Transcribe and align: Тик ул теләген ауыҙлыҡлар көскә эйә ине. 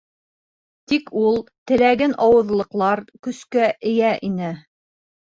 Тик 0.93 1.11
ул 1.23 1.35
теләген 1.71 2.15
ауыҙлыҡлар 2.29 3.03
көскә 3.29 3.69
эйә 3.91 4.15
ине. 4.31 4.49